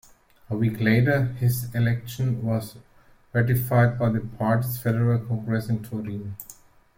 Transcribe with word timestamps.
A 0.49 0.57
week 0.57 0.79
later, 0.79 1.25
his 1.39 1.69
election 1.75 2.41
was 2.41 2.75
ratified 3.33 3.99
by 3.99 4.09
the 4.09 4.21
party's 4.21 4.79
federal 4.79 5.19
congress 5.23 5.69
in 5.69 5.83
Turin. 5.83 6.35